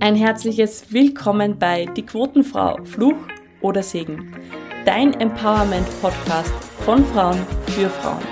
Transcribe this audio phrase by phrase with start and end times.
[0.00, 3.16] Ein herzliches Willkommen bei Die Quotenfrau, Fluch
[3.60, 4.34] oder Segen.
[4.86, 6.52] Dein Empowerment-Podcast
[6.84, 8.22] von Frauen für Frauen.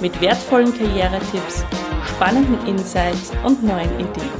[0.00, 1.64] Mit wertvollen Karrieretipps,
[2.04, 4.32] spannenden Insights und neuen Ideen.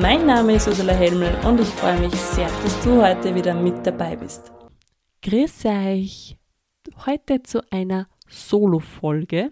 [0.00, 3.84] Mein Name ist Ursula Helmel und ich freue mich sehr, dass du heute wieder mit
[3.84, 4.52] dabei bist.
[5.22, 6.36] Grüß euch!
[7.04, 9.50] Heute zu einer Solo-Folge.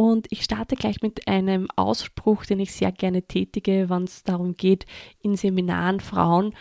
[0.00, 4.56] Und ich starte gleich mit einem Ausspruch, den ich sehr gerne tätige, wenn es darum
[4.56, 4.86] geht,
[5.20, 6.54] in Seminaren Frauen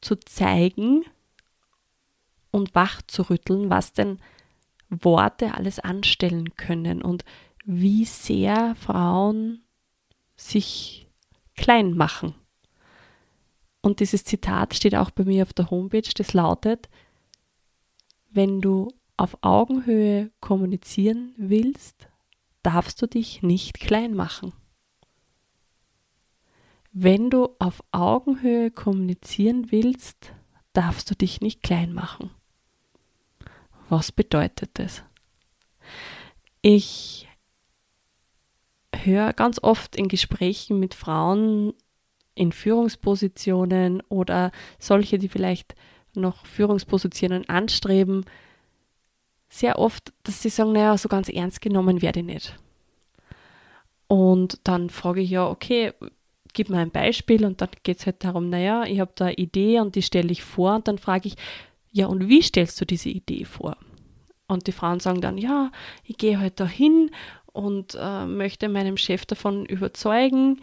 [0.00, 1.04] zu zeigen
[2.52, 4.20] und wach zu rütteln, was denn
[4.88, 7.24] Worte alles anstellen können und
[7.64, 9.64] wie sehr Frauen
[10.36, 11.08] sich
[11.56, 12.36] klein machen.
[13.80, 16.88] Und dieses Zitat steht auch bei mir auf der Homepage, das lautet,
[18.30, 22.09] wenn du auf Augenhöhe kommunizieren willst,
[22.62, 24.52] darfst du dich nicht klein machen.
[26.92, 30.32] Wenn du auf Augenhöhe kommunizieren willst,
[30.72, 32.30] darfst du dich nicht klein machen.
[33.88, 35.02] Was bedeutet das?
[36.62, 37.28] Ich
[38.94, 41.72] höre ganz oft in Gesprächen mit Frauen
[42.34, 45.74] in Führungspositionen oder solche, die vielleicht
[46.14, 48.24] noch Führungspositionen anstreben,
[49.60, 52.56] sehr oft, dass sie sagen, naja, so ganz ernst genommen werde ich nicht.
[54.08, 55.92] Und dann frage ich ja, okay,
[56.52, 59.34] gib mir ein Beispiel und dann geht es halt darum, naja, ich habe da eine
[59.34, 61.36] Idee und die stelle ich vor und dann frage ich,
[61.92, 63.76] ja, und wie stellst du diese Idee vor?
[64.48, 65.70] Und die Frauen sagen dann, ja,
[66.04, 67.10] ich gehe halt dahin
[67.46, 70.60] und äh, möchte meinem Chef davon überzeugen.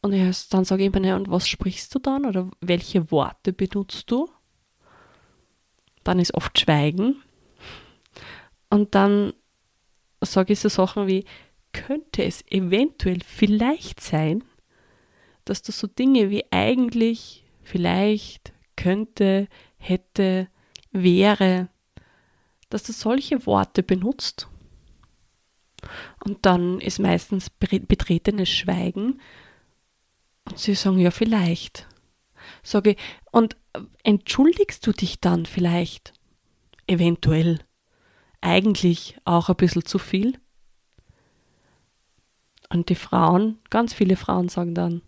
[0.00, 3.52] Und ich, dann sage ich mir, naja, und was sprichst du dann oder welche Worte
[3.52, 4.28] benutzt du?
[6.02, 7.22] Dann ist oft Schweigen.
[8.74, 9.34] Und dann
[10.20, 11.24] sage ich so Sachen wie,
[11.72, 14.42] könnte es eventuell vielleicht sein,
[15.44, 20.48] dass du so Dinge wie eigentlich, vielleicht, könnte, hätte,
[20.90, 21.68] wäre,
[22.68, 24.48] dass du solche Worte benutzt.
[26.24, 29.20] Und dann ist meistens betretenes Schweigen.
[30.46, 31.86] Und sie sagen, ja, vielleicht.
[32.64, 32.96] Sage
[33.30, 33.56] und
[34.02, 36.12] entschuldigst du dich dann vielleicht?
[36.88, 37.60] Eventuell
[38.44, 40.38] eigentlich auch ein bisschen zu viel?
[42.68, 45.02] Und die Frauen, ganz viele Frauen sagen dann,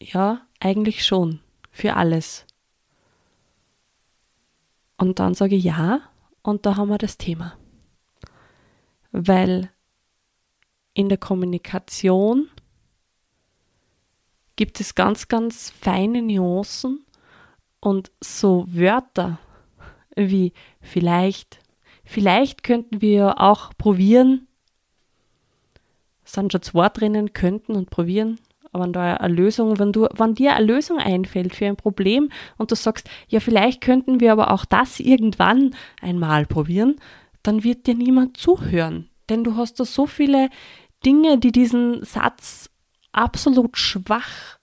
[0.00, 1.40] ja, eigentlich schon,
[1.70, 2.46] für alles.
[4.96, 6.00] Und dann sage ich ja,
[6.42, 7.58] und da haben wir das Thema.
[9.10, 9.70] Weil
[10.94, 12.48] in der Kommunikation
[14.54, 17.04] gibt es ganz, ganz feine Nuancen
[17.80, 19.38] und so Wörter
[20.14, 21.58] wie vielleicht,
[22.06, 24.46] Vielleicht könnten wir auch probieren,
[26.24, 28.38] sind schon zwei drinnen, könnten und probieren,
[28.72, 32.70] aber da eine Lösung, wenn du, wenn dir eine Lösung einfällt für ein Problem und
[32.70, 36.96] du sagst, ja, vielleicht könnten wir aber auch das irgendwann einmal probieren,
[37.42, 39.10] dann wird dir niemand zuhören.
[39.28, 40.48] Denn du hast da so viele
[41.04, 42.70] Dinge, die diesen Satz
[43.12, 44.58] absolut schwach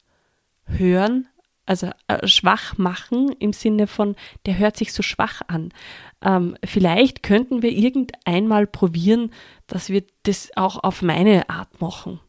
[0.66, 1.28] hören,
[1.66, 4.16] also äh, schwach machen im Sinne von,
[4.46, 5.74] der hört sich so schwach an.
[6.22, 9.32] Ähm, vielleicht könnten wir irgendeinmal probieren,
[9.68, 12.20] dass wir das auch auf meine Art machen.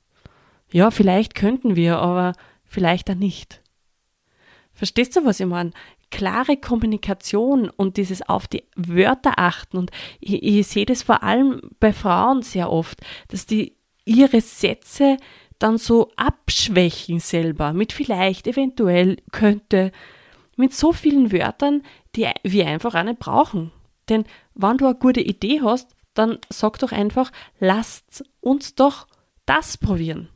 [0.73, 2.33] Ja, vielleicht könnten wir, aber
[2.65, 3.61] vielleicht auch nicht.
[4.73, 5.71] Verstehst du, was ich meine?
[6.11, 9.79] Klare Kommunikation und dieses auf die Wörter achten.
[9.79, 9.91] Und
[10.21, 15.17] ich, ich sehe das vor allem bei Frauen sehr oft, dass die ihre Sätze
[15.59, 19.93] dann so abschwächen selber mit vielleicht, eventuell, könnte,
[20.57, 21.83] mit so vielen Wörtern,
[22.17, 23.73] die wir einfach auch nicht brauchen.
[24.09, 29.07] Denn wenn du eine gute Idee hast, dann sag doch einfach, lasst uns doch
[29.47, 30.29] das probieren.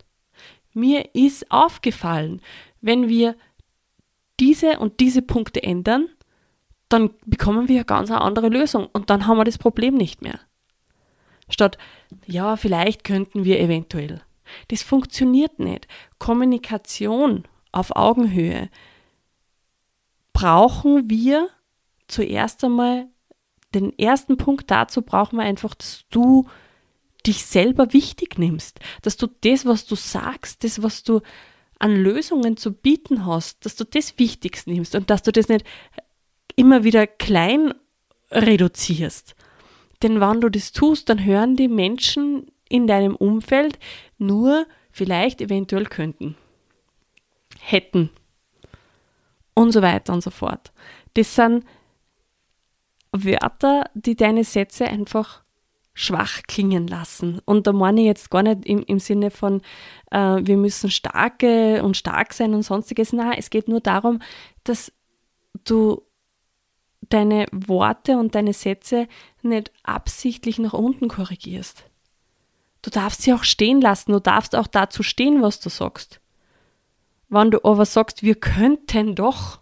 [0.75, 2.41] Mir ist aufgefallen,
[2.81, 3.37] wenn wir
[4.41, 6.09] diese und diese Punkte ändern,
[6.89, 10.41] dann bekommen wir eine ganz andere Lösung und dann haben wir das Problem nicht mehr.
[11.49, 11.79] Statt,
[12.27, 14.23] ja, vielleicht könnten wir eventuell.
[14.69, 15.89] Das funktioniert nicht.
[16.19, 18.71] Kommunikation auf Augenhöhe
[20.33, 21.49] brauchen wir
[22.07, 23.07] zuerst einmal,
[23.75, 26.47] den ersten Punkt dazu brauchen wir einfach, dass du
[27.27, 31.21] dich selber wichtig nimmst, dass du das, was du sagst, das, was du
[31.79, 35.65] an Lösungen zu bieten hast, dass du das wichtigst nimmst und dass du das nicht
[36.57, 37.75] immer wieder klein
[38.31, 39.35] reduzierst.
[40.03, 43.79] Denn wenn du das tust, dann hören die Menschen in deinem Umfeld
[44.19, 46.37] nur vielleicht eventuell könnten,
[47.61, 48.11] hätten
[49.55, 50.73] und so weiter und so fort.
[51.15, 51.65] Das sind
[53.13, 55.43] Wörter, die deine Sätze einfach
[55.95, 57.41] schwach klingen lassen.
[57.45, 59.63] Und da meine ich jetzt gar nicht im, im Sinne von,
[60.13, 63.13] äh, wir müssen starke und stark sein und sonstiges.
[63.13, 64.21] Nein, es geht nur darum,
[64.63, 64.93] dass
[65.65, 66.03] du
[67.09, 69.09] deine Worte und deine Sätze
[69.43, 71.85] nicht absichtlich nach unten korrigierst.
[72.89, 76.21] Du darfst sie auch stehen lassen, du darfst auch dazu stehen, was du sagst.
[77.29, 79.61] Wenn du aber sagst, wir könnten doch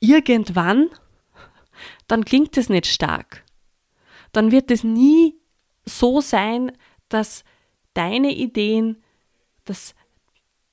[0.00, 0.88] irgendwann,
[2.08, 3.46] dann klingt es nicht stark
[4.36, 5.34] dann wird es nie
[5.86, 6.72] so sein,
[7.08, 7.42] dass
[7.94, 9.02] deine Ideen,
[9.64, 9.94] dass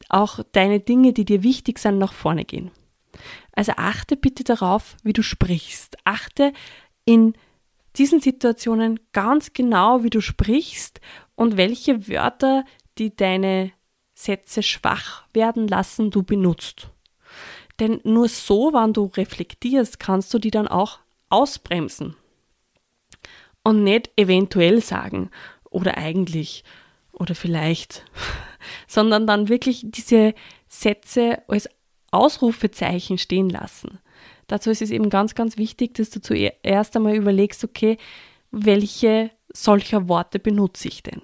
[0.10, 2.72] auch deine Dinge, die dir wichtig sind, nach vorne gehen.
[3.56, 5.96] Also achte bitte darauf, wie du sprichst.
[6.04, 6.52] Achte
[7.06, 7.36] in
[7.96, 11.00] diesen Situationen ganz genau, wie du sprichst
[11.36, 12.66] und welche Wörter,
[12.98, 13.72] die deine
[14.14, 16.90] Sätze schwach werden lassen, du benutzt.
[17.80, 21.00] Denn nur so, wenn du reflektierst, kannst du die dann auch
[21.30, 22.16] ausbremsen
[23.64, 25.32] und nicht eventuell sagen
[25.70, 26.64] oder eigentlich
[27.12, 28.06] oder vielleicht,
[28.88, 30.34] sondern dann wirklich diese
[30.68, 31.70] Sätze als
[32.12, 34.00] Ausrufezeichen stehen lassen.
[34.48, 37.98] Dazu ist es eben ganz, ganz wichtig, dass du zuerst einmal überlegst, okay,
[38.52, 41.22] welche solcher Worte benutze ich denn?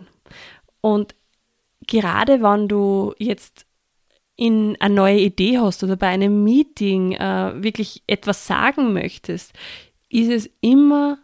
[0.82, 1.16] Und
[1.88, 3.66] gerade wenn du jetzt
[4.36, 9.54] in eine neue Idee hast oder bei einem Meeting äh, wirklich etwas sagen möchtest,
[10.08, 11.20] ist es immer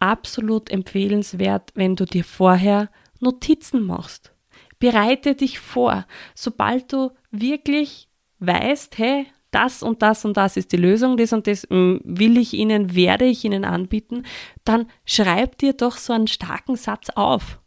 [0.00, 2.90] absolut empfehlenswert, wenn du dir vorher
[3.20, 4.32] Notizen machst.
[4.80, 6.06] Bereite dich vor.
[6.34, 8.08] Sobald du wirklich
[8.40, 12.36] weißt, hey, das und das und das ist die Lösung, das und das mm, will
[12.38, 14.24] ich Ihnen, werde ich Ihnen anbieten,
[14.64, 17.60] dann schreib dir doch so einen starken Satz auf.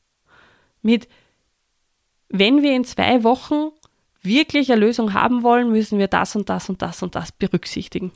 [0.81, 1.07] Mit,
[2.29, 3.71] wenn wir in zwei Wochen
[4.21, 8.11] wirklich eine Lösung haben wollen, müssen wir das und das und das und das berücksichtigen.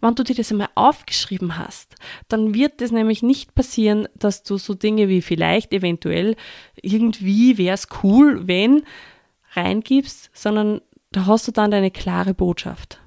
[0.00, 1.94] Wenn du dir das einmal aufgeschrieben hast,
[2.28, 6.36] dann wird es nämlich nicht passieren, dass du so Dinge wie vielleicht, eventuell,
[6.80, 8.82] irgendwie wäre es cool, wenn
[9.52, 10.80] reingibst, sondern
[11.12, 13.00] da hast du dann deine klare Botschaft.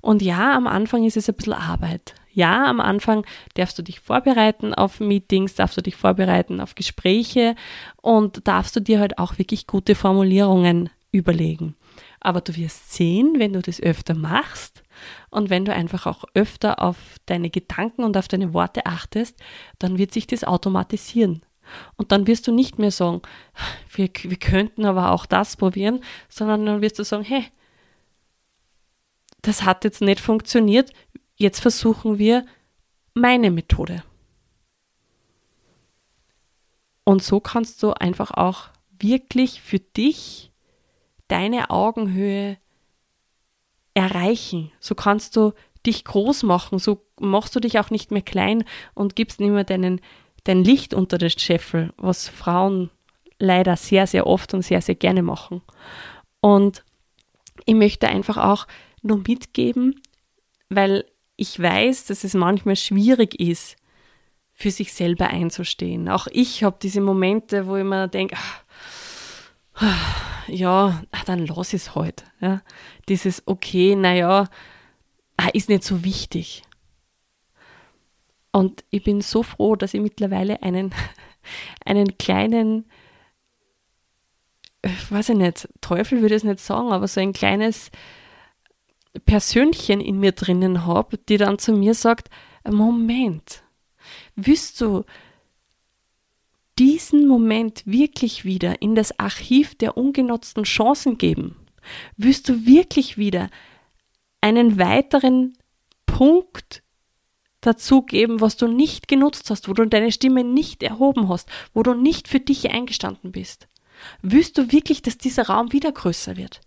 [0.00, 2.14] Und ja, am Anfang ist es ein bisschen Arbeit.
[2.32, 3.24] Ja, am Anfang
[3.54, 7.54] darfst du dich vorbereiten auf Meetings, darfst du dich vorbereiten auf Gespräche
[8.00, 11.76] und darfst du dir halt auch wirklich gute Formulierungen überlegen.
[12.20, 14.82] Aber du wirst sehen, wenn du das öfter machst,
[15.30, 16.96] und wenn du einfach auch öfter auf
[17.26, 19.38] deine Gedanken und auf deine Worte achtest,
[19.78, 21.42] dann wird sich das automatisieren.
[21.96, 23.22] Und dann wirst du nicht mehr sagen,
[23.92, 27.44] wir, wir könnten aber auch das probieren, sondern dann wirst du sagen, hey,
[29.42, 30.92] das hat jetzt nicht funktioniert,
[31.36, 32.44] jetzt versuchen wir
[33.14, 34.02] meine Methode.
[37.04, 40.50] Und so kannst du einfach auch wirklich für dich
[41.28, 42.58] deine Augenhöhe
[43.94, 44.72] erreichen.
[44.80, 45.52] So kannst du
[45.86, 48.64] dich groß machen, so machst du dich auch nicht mehr klein
[48.94, 50.00] und gibst nicht mehr deinen,
[50.48, 52.90] dein Licht unter den Scheffel, was Frauen
[53.38, 55.62] leider sehr, sehr oft und sehr, sehr gerne machen.
[56.40, 56.84] Und
[57.64, 58.66] ich möchte einfach auch
[59.02, 60.00] nur mitgeben,
[60.68, 61.04] weil
[61.36, 63.76] ich weiß, dass es manchmal schwierig ist,
[64.52, 66.08] für sich selber einzustehen.
[66.08, 68.36] Auch ich habe diese Momente, wo ich mir denke,
[70.48, 72.24] ja, dann lass es halt.
[72.40, 72.62] Ja.
[73.08, 74.48] Dieses okay, naja,
[75.36, 76.62] ah, ist nicht so wichtig.
[78.56, 80.94] Und ich bin so froh, dass ich mittlerweile einen,
[81.84, 82.86] einen kleinen,
[84.82, 87.90] ich weiß ich nicht, Teufel würde ich es nicht sagen, aber so ein kleines
[89.26, 92.30] Persönchen in mir drinnen habe, die dann zu mir sagt,
[92.66, 93.62] Moment,
[94.36, 95.04] willst du
[96.78, 101.56] diesen Moment wirklich wieder in das Archiv der ungenutzten Chancen geben?
[102.16, 103.50] Wirst du wirklich wieder
[104.40, 105.58] einen weiteren
[106.06, 106.82] Punkt
[107.66, 111.94] dazugeben, was du nicht genutzt hast, wo du deine Stimme nicht erhoben hast, wo du
[111.94, 113.68] nicht für dich eingestanden bist?
[114.22, 116.60] Wirst du wirklich, dass dieser Raum wieder größer wird?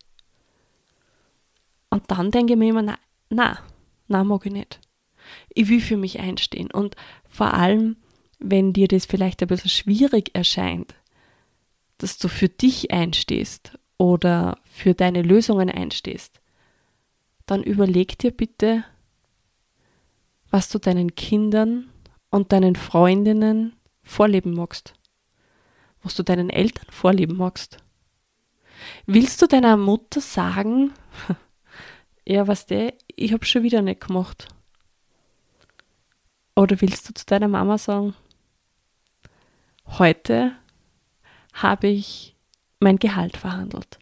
[1.89, 2.97] Und dann denke ich mir immer, na,
[3.29, 3.59] na,
[4.07, 4.79] na mag ich nicht.
[5.49, 6.71] Ich will für mich einstehen.
[6.71, 6.95] Und
[7.27, 7.97] vor allem,
[8.39, 10.95] wenn dir das vielleicht ein bisschen schwierig erscheint,
[11.97, 16.39] dass du für dich einstehst oder für deine Lösungen einstehst,
[17.45, 18.85] dann überleg dir bitte,
[20.51, 21.89] was du deinen Kindern
[22.29, 24.93] und deinen Freundinnen vorleben magst,
[26.01, 27.77] was du deinen Eltern vorleben magst.
[29.05, 30.93] Willst du deiner Mutter sagen,
[32.25, 34.47] ja, was der, ich habe schon wieder nicht gemacht?
[36.55, 38.15] Oder willst du zu deiner Mama sagen,
[39.85, 40.53] heute
[41.53, 42.35] habe ich
[42.79, 43.99] mein Gehalt verhandelt.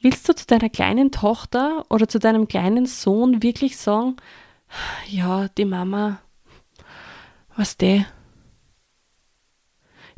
[0.00, 4.16] Willst du zu deiner kleinen Tochter oder zu deinem kleinen Sohn wirklich sagen,
[5.08, 6.20] ja, die Mama,
[7.56, 8.06] was der,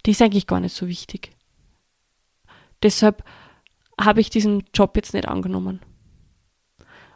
[0.07, 1.33] die ist eigentlich gar nicht so wichtig.
[2.83, 3.25] Deshalb
[4.01, 5.81] habe ich diesen Job jetzt nicht angenommen.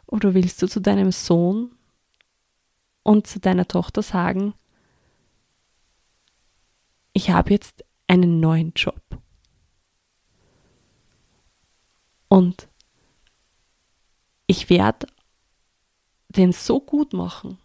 [0.07, 1.75] Oder willst du zu deinem Sohn
[3.03, 4.53] und zu deiner Tochter sagen,
[7.13, 9.01] ich habe jetzt einen neuen Job.
[12.27, 12.67] Und
[14.47, 15.07] ich werde
[16.29, 17.57] den so gut machen.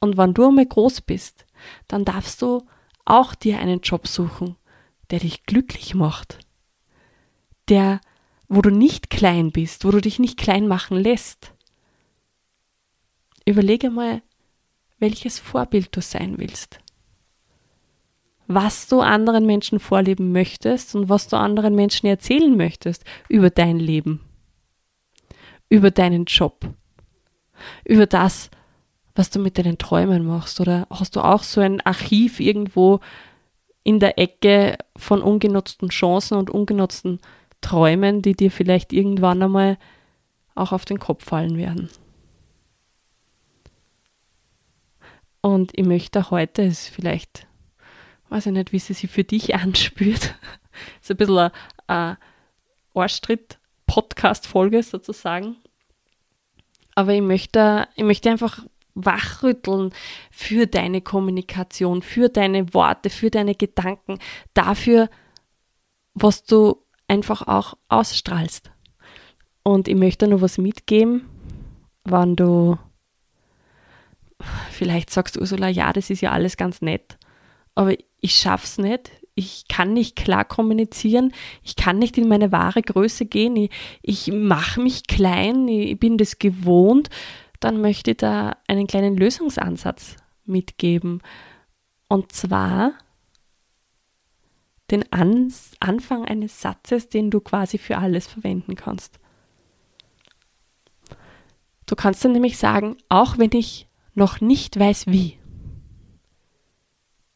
[0.00, 1.46] Und wenn du einmal groß bist,
[1.88, 2.66] dann darfst du
[3.04, 4.56] auch dir einen Job suchen,
[5.10, 6.38] der dich glücklich macht.
[7.68, 8.00] Der,
[8.48, 11.52] wo du nicht klein bist, wo du dich nicht klein machen lässt.
[13.44, 14.22] Überlege mal,
[14.98, 16.80] welches Vorbild du sein willst.
[18.48, 23.78] Was du anderen Menschen vorleben möchtest und was du anderen Menschen erzählen möchtest über dein
[23.78, 24.20] Leben,
[25.68, 26.72] über deinen Job,
[27.84, 28.50] über das,
[29.14, 30.60] was du mit deinen Träumen machst.
[30.60, 33.00] Oder hast du auch so ein Archiv irgendwo
[33.82, 37.20] in der Ecke von ungenutzten Chancen und ungenutzten
[37.60, 39.78] Träumen, die dir vielleicht irgendwann einmal
[40.54, 41.88] auch auf den Kopf fallen werden?
[45.40, 47.46] Und ich möchte heute, ist vielleicht,
[48.30, 50.34] weiß ich nicht, wie sie sich für dich anspürt,
[51.00, 51.50] ist ein bisschen
[51.86, 52.18] eine,
[52.96, 55.56] Arschtritt-Podcast-Folge sozusagen.
[56.96, 59.92] Aber ich möchte, ich möchte einfach wachrütteln
[60.32, 64.18] für deine Kommunikation, für deine Worte, für deine Gedanken,
[64.54, 65.08] dafür,
[66.14, 68.72] was du einfach auch ausstrahlst.
[69.62, 71.28] Und ich möchte nur was mitgeben,
[72.04, 72.78] wann du
[74.70, 77.18] Vielleicht sagst Ursula, ja, das ist ja alles ganz nett,
[77.74, 79.10] aber ich schaff's nicht.
[79.38, 81.32] Ich kann nicht klar kommunizieren.
[81.62, 83.54] Ich kann nicht in meine wahre Größe gehen.
[83.54, 85.68] Ich, ich mache mich klein.
[85.68, 87.10] Ich bin das gewohnt.
[87.60, 90.16] Dann möchte ich da einen kleinen Lösungsansatz
[90.46, 91.20] mitgeben.
[92.08, 92.94] Und zwar
[94.90, 99.20] den An Anfang eines Satzes, den du quasi für alles verwenden kannst.
[101.84, 105.38] Du kannst dann nämlich sagen, auch wenn ich noch nicht weiß wie.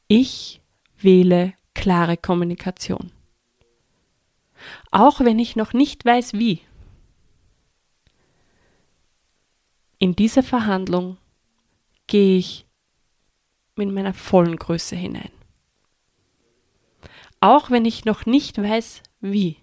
[0.09, 0.62] Ich
[0.97, 3.12] wähle klare Kommunikation.
[4.90, 6.60] Auch wenn ich noch nicht weiß wie.
[9.98, 11.18] In diese Verhandlung
[12.06, 12.66] gehe ich
[13.76, 15.30] mit meiner vollen Größe hinein.
[17.40, 19.56] Auch wenn ich noch nicht weiß wie.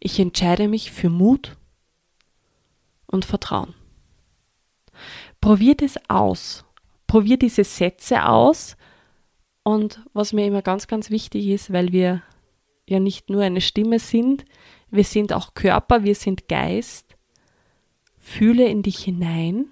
[0.00, 1.56] Ich entscheide mich für Mut
[3.06, 3.74] und Vertrauen.
[5.40, 6.64] Probiert es aus.
[7.06, 8.76] Probiert diese Sätze aus.
[9.68, 12.22] Und was mir immer ganz, ganz wichtig ist, weil wir
[12.88, 14.46] ja nicht nur eine Stimme sind,
[14.90, 17.18] wir sind auch Körper, wir sind Geist.
[18.16, 19.66] Fühle in dich hinein,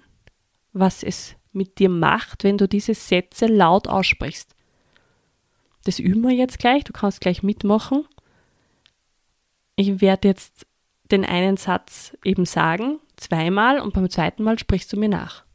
[0.71, 4.55] was es mit dir macht, wenn du diese Sätze laut aussprichst.
[5.85, 8.05] Das üben wir jetzt gleich, du kannst gleich mitmachen.
[9.77, 10.67] Ich werde jetzt
[11.09, 15.47] den einen Satz eben sagen, zweimal und beim zweiten Mal sprichst du mir nach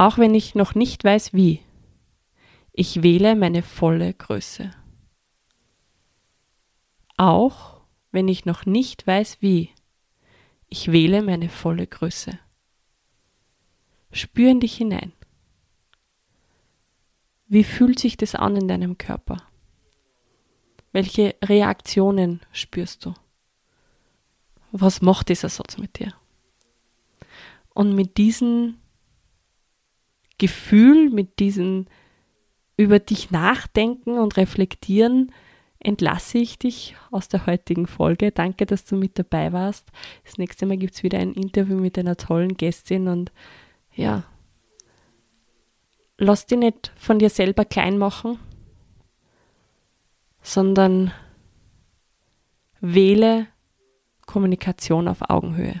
[0.00, 1.60] auch wenn ich noch nicht weiß wie.
[2.72, 4.70] Ich wähle meine volle Größe.
[7.16, 7.80] Auch
[8.12, 9.70] wenn ich noch nicht weiß wie.
[10.68, 12.38] Ich wähle meine volle Größe.
[14.12, 15.12] Spür in dich hinein.
[17.46, 19.36] Wie fühlt sich das an in deinem Körper?
[20.92, 23.14] Welche Reaktionen spürst du?
[24.72, 26.14] Was macht dieser Satz mit dir?
[27.74, 28.80] Und mit diesen
[30.38, 31.86] Gefühl, mit diesem
[32.80, 35.32] über dich nachdenken und reflektieren,
[35.78, 38.32] entlasse ich dich aus der heutigen Folge.
[38.32, 39.86] Danke, dass du mit dabei warst.
[40.24, 43.32] Das nächste Mal gibt es wieder ein Interview mit einer tollen Gästin und
[43.94, 44.24] ja,
[46.16, 48.38] lass dich nicht von dir selber klein machen,
[50.40, 51.12] sondern
[52.80, 53.46] wähle
[54.24, 55.80] Kommunikation auf Augenhöhe.